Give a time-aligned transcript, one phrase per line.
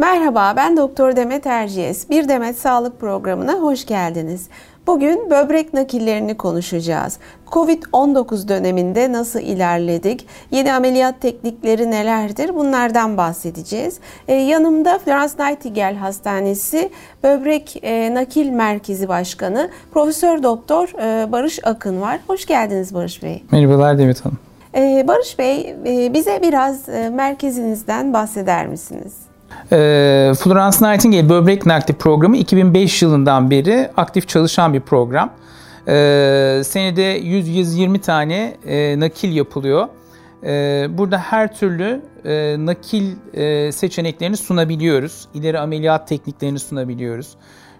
[0.00, 2.10] Merhaba, ben Doktor Demet Erciyes.
[2.10, 4.48] Bir Demet Sağlık Programı'na hoş geldiniz.
[4.86, 7.18] Bugün böbrek nakillerini konuşacağız.
[7.46, 10.26] Covid-19 döneminde nasıl ilerledik?
[10.50, 12.54] Yeni ameliyat teknikleri nelerdir?
[12.54, 14.00] Bunlardan bahsedeceğiz.
[14.28, 16.90] Ee, yanımda Florence Nightingale Hastanesi
[17.22, 22.20] Böbrek e, Nakil Merkezi Başkanı Profesör Doktor e, Barış Akın var.
[22.26, 23.44] Hoş geldiniz Barış Bey.
[23.52, 24.38] Merhabalar Demet Hanım.
[24.74, 29.29] Ee, Barış Bey, e, bize biraz e, merkezinizden bahseder misiniz?
[29.72, 35.32] Ee, Florence Nightingale Böbrek Nakli Programı 2005 yılından beri aktif çalışan bir program.
[35.88, 39.88] Ee, senede 100-120 tane e, nakil yapılıyor.
[40.44, 45.28] Ee, burada her türlü e, nakil e, seçeneklerini sunabiliyoruz.
[45.34, 47.36] İleri ameliyat tekniklerini sunabiliyoruz.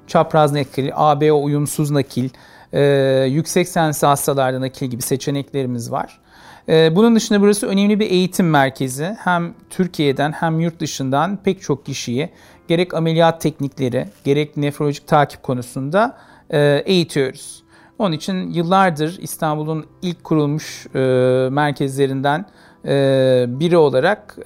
[0.07, 2.29] Çapraz nakil, ABO uyumsuz nakil,
[2.73, 2.83] e,
[3.29, 6.21] yüksek sensi hastalarda nakil gibi seçeneklerimiz var.
[6.69, 9.17] Ee, bunun dışında burası önemli bir eğitim merkezi.
[9.19, 12.31] Hem Türkiye'den hem yurt dışından pek çok kişiyi
[12.69, 16.17] gerek ameliyat teknikleri gerek nefrolojik takip konusunda
[16.51, 17.63] e, eğitiyoruz.
[17.99, 20.99] Onun için yıllardır İstanbul'un ilk kurulmuş e,
[21.51, 22.47] merkezlerinden
[22.85, 24.37] e, biri olarak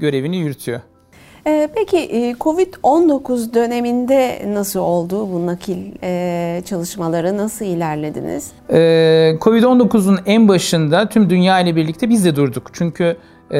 [0.00, 0.80] görevini yürütüyor.
[1.46, 7.36] Ee, peki e, Covid-19 döneminde nasıl oldu bu nakil e, çalışmaları?
[7.36, 8.52] Nasıl ilerlediniz?
[8.70, 12.70] Ee, Covid-19'un en başında tüm dünya ile birlikte biz de durduk.
[12.72, 13.16] Çünkü
[13.52, 13.58] e,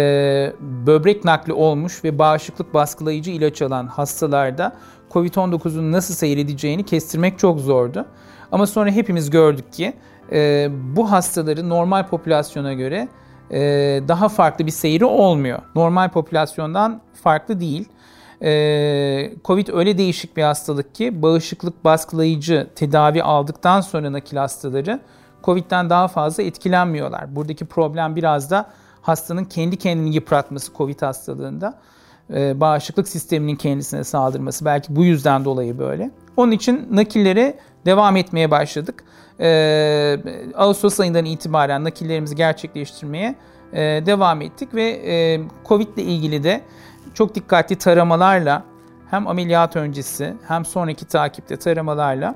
[0.60, 4.72] böbrek nakli olmuş ve bağışıklık baskılayıcı ilaç alan hastalarda
[5.10, 8.06] Covid-19'un nasıl seyredeceğini kestirmek çok zordu.
[8.52, 9.92] Ama sonra hepimiz gördük ki
[10.96, 13.08] bu hastaları normal popülasyona göre
[13.50, 13.58] e,
[14.08, 15.58] daha farklı bir seyri olmuyor.
[15.74, 17.88] Normal popülasyondan farklı değil.
[18.42, 25.00] E, Covid öyle değişik bir hastalık ki bağışıklık baskılayıcı tedavi aldıktan sonra nakil hastaları
[25.44, 27.36] Covid'den daha fazla etkilenmiyorlar.
[27.36, 28.66] Buradaki problem biraz da
[29.02, 31.78] hastanın kendi kendini yıpratması Covid hastalığında.
[32.34, 36.10] E, bağışıklık sisteminin kendisine saldırması belki bu yüzden dolayı böyle.
[36.36, 39.04] Onun için nakillere devam etmeye başladık.
[39.40, 40.18] Ee,
[40.54, 43.34] Ağustos ayından itibaren nakillerimizi gerçekleştirmeye
[43.72, 46.60] e, devam ettik ve e, Covid ile ilgili de
[47.14, 48.64] çok dikkatli taramalarla
[49.10, 52.34] hem ameliyat öncesi hem sonraki takipte taramalarla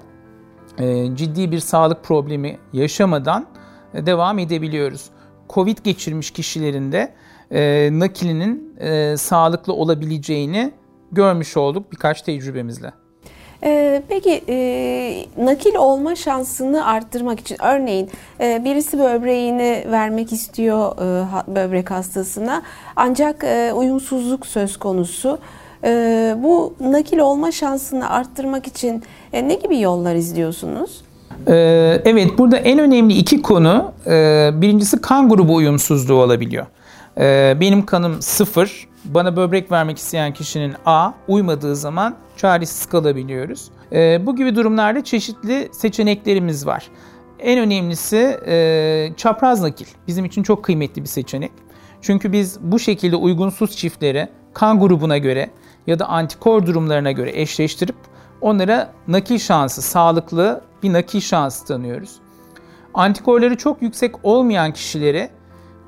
[0.79, 3.47] e, ciddi bir sağlık problemi yaşamadan
[3.95, 5.11] e, devam edebiliyoruz.
[5.49, 7.15] Covid geçirmiş kişilerin de
[7.51, 10.73] e, nakilinin e, sağlıklı olabileceğini
[11.13, 12.93] görmüş olduk birkaç tecrübemizle.
[13.65, 18.11] Ee, peki e, nakil olma şansını arttırmak için örneğin
[18.41, 22.63] e, birisi böbreğini vermek istiyor e, böbrek hastasına
[22.97, 25.39] ancak e, uyumsuzluk söz konusu.
[25.85, 31.03] E, bu nakil olma şansını arttırmak için e, ne gibi yollar izliyorsunuz?
[31.49, 34.11] Ee, evet burada en önemli iki konu e,
[34.55, 36.67] birincisi kan grubu uyumsuzluğu olabiliyor.
[37.19, 43.71] Ee, benim kanım sıfır bana böbrek vermek isteyen kişinin A uymadığı zaman çaresiz kalabiliyoruz.
[43.93, 46.89] E, bu gibi durumlarda çeşitli seçeneklerimiz var.
[47.39, 49.87] En önemlisi e, çapraz nakil.
[50.07, 51.53] Bizim için çok kıymetli bir seçenek.
[52.03, 55.51] Çünkü biz bu şekilde uygunsuz çiftleri kan grubuna göre
[55.87, 57.97] ya da antikor durumlarına göre eşleştirip
[58.41, 62.11] onlara nakil şansı, sağlıklı bir nakil şansı tanıyoruz.
[62.95, 65.31] Antikorları çok yüksek olmayan kişileri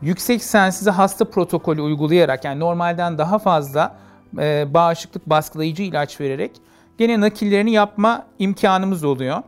[0.02, 3.96] yüksek sensize hasta protokolü uygulayarak yani normalden daha fazla
[4.38, 6.50] e, bağışıklık baskılayıcı ilaç vererek
[6.98, 9.42] gene nakillerini yapma imkanımız oluyor.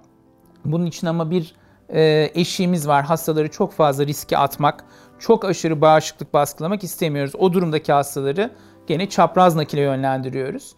[0.65, 1.55] Bunun için ama bir
[1.89, 3.05] e, eşiğimiz var.
[3.05, 4.85] Hastaları çok fazla riske atmak,
[5.19, 7.35] çok aşırı bağışıklık baskılamak istemiyoruz.
[7.39, 8.51] O durumdaki hastaları
[8.87, 10.75] gene çapraz nakile yönlendiriyoruz.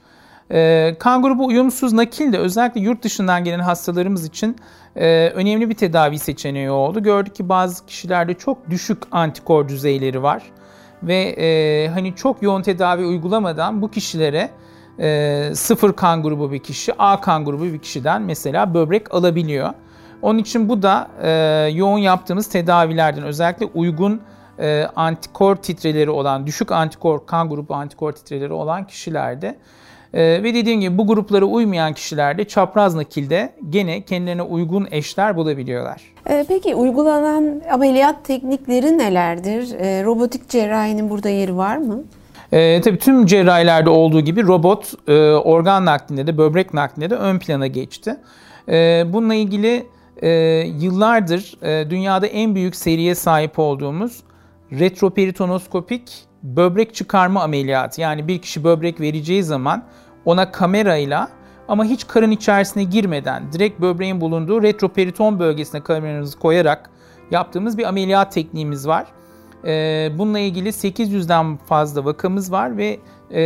[0.51, 4.57] E, kan grubu uyumsuz nakil de özellikle yurt dışından gelen hastalarımız için
[4.97, 7.03] e, önemli bir tedavi seçeneği oldu.
[7.03, 10.43] Gördük ki bazı kişilerde çok düşük antikor düzeyleri var
[11.03, 14.51] ve e, hani çok yoğun tedavi uygulamadan bu kişilere
[14.99, 19.71] e, sıfır kan grubu bir kişi, A kan grubu bir kişiden mesela böbrek alabiliyor.
[20.23, 21.09] Onun için bu da
[21.69, 24.21] yoğun yaptığımız tedavilerden özellikle uygun
[24.97, 29.59] antikor titreleri olan, düşük antikor kan grubu antikor titreleri olan kişilerde
[30.16, 36.02] ee, ve dediğim gibi bu gruplara uymayan kişilerde çapraz nakilde gene kendilerine uygun eşler bulabiliyorlar.
[36.31, 39.75] Ee, peki uygulanan ameliyat teknikleri nelerdir?
[39.79, 42.02] Ee, robotik cerrahinin burada yeri var mı?
[42.52, 47.38] E, tabii tüm cerrahilerde olduğu gibi robot e, organ naklinde de böbrek naklinde de ön
[47.38, 48.17] plana geçti.
[48.69, 49.87] E, bununla ilgili
[50.23, 50.31] e,
[50.81, 54.23] yıllardır e, dünyada en büyük seriye sahip olduğumuz
[54.73, 58.00] retroperitonoskopik böbrek çıkarma ameliyatı.
[58.00, 59.85] Yani bir kişi böbrek vereceği zaman
[60.26, 61.28] ona kamerayla
[61.69, 66.90] ama hiç karın içerisine girmeden direkt böbreğin bulunduğu retroperiton bölgesine kameranızı koyarak
[67.31, 69.06] yaptığımız bir ameliyat tekniğimiz var.
[69.64, 72.99] E, bununla ilgili 800'den fazla vakamız var ve
[73.31, 73.43] e,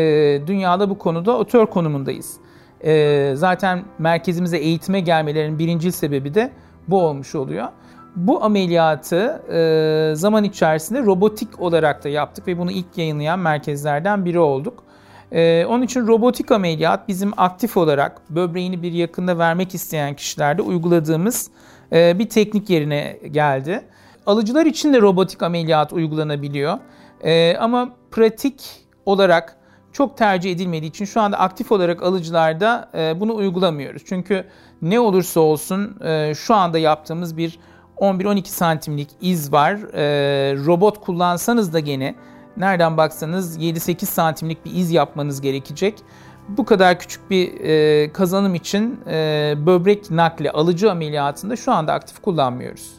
[0.46, 2.36] dünyada bu konuda otör konumundayız.
[2.84, 6.52] E, zaten merkezimize eğitime gelmelerinin birinci sebebi de
[6.88, 7.68] bu olmuş oluyor.
[8.16, 14.38] Bu ameliyatı e, zaman içerisinde robotik olarak da yaptık ve bunu ilk yayınlayan merkezlerden biri
[14.38, 14.84] olduk.
[15.32, 21.50] E, onun için robotik ameliyat bizim aktif olarak böbreğini bir yakında vermek isteyen kişilerde uyguladığımız
[21.92, 23.84] e, bir teknik yerine geldi.
[24.26, 26.78] Alıcılar için de robotik ameliyat uygulanabiliyor.
[27.24, 29.56] E, ama pratik olarak
[29.92, 34.02] çok tercih edilmediği için şu anda aktif olarak alıcılarda e, bunu uygulamıyoruz.
[34.06, 34.44] Çünkü
[34.82, 37.58] ne olursa olsun e, şu anda yaptığımız bir
[37.96, 39.74] 11-12 santimlik iz var.
[39.94, 40.02] E,
[40.66, 42.14] robot kullansanız da gene
[42.56, 45.94] nereden baksanız 7-8 santimlik bir iz yapmanız gerekecek.
[46.48, 52.22] Bu kadar küçük bir e, kazanım için e, böbrek nakli alıcı ameliyatında şu anda aktif
[52.22, 52.90] kullanmıyoruz.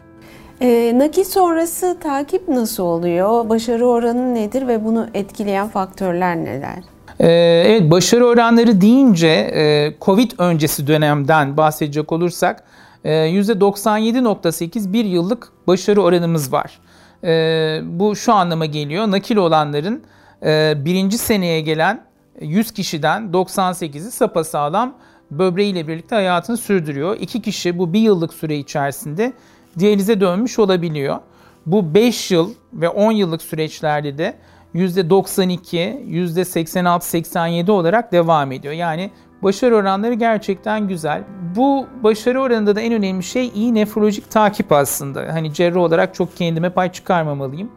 [0.62, 3.50] E, nakil sonrası takip nasıl oluyor?
[3.50, 6.84] Başarı oranı nedir ve bunu etkileyen faktörler neler?
[7.20, 7.30] E,
[7.68, 12.64] evet başarı oranları deyince e, Covid öncesi dönemden bahsedecek olursak
[13.06, 16.80] %97.8 e, bir yıllık başarı oranımız var.
[17.24, 19.12] E, bu şu anlama geliyor.
[19.12, 20.04] Nakil olanların
[20.46, 22.06] e, birinci seneye gelen
[22.42, 24.96] 100 kişiden 98'i sapasağlam
[25.32, 27.18] böbreğiyle birlikte hayatını sürdürüyor.
[27.20, 29.34] İki kişi bu bir yıllık süre içerisinde
[29.80, 31.20] diyalize dönmüş olabiliyor.
[31.66, 34.38] Bu 5 yıl ve 10 yıllık süreçlerde de
[34.76, 38.74] %92, %86-87 olarak devam ediyor.
[38.74, 39.12] Yani
[39.44, 41.24] başarı oranları gerçekten güzel.
[41.56, 45.34] Bu başarı oranında da en önemli şey iyi nefrolojik takip aslında.
[45.34, 47.72] Hani cerrah olarak çok kendime pay çıkarmamalıyım.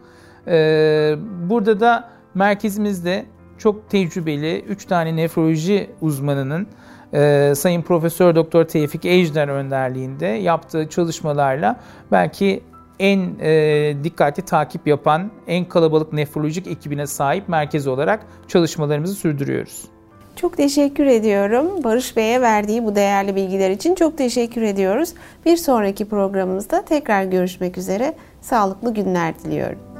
[0.48, 1.16] Ee,
[1.50, 3.26] burada da merkezimizde
[3.58, 6.66] çok tecrübeli 3 tane nefroloji uzmanının
[7.14, 11.80] e, Sayın Profesör Doktor Tevfik Ejder önderliğinde yaptığı çalışmalarla
[12.12, 12.62] belki
[12.98, 19.93] en e, dikkatli takip yapan, en kalabalık nefrolojik ekibine sahip merkez olarak çalışmalarımızı sürdürüyoruz.
[20.36, 21.84] Çok teşekkür ediyorum.
[21.84, 25.14] Barış Bey'e verdiği bu değerli bilgiler için çok teşekkür ediyoruz.
[25.46, 28.14] Bir sonraki programımızda tekrar görüşmek üzere.
[28.40, 29.93] Sağlıklı günler diliyorum.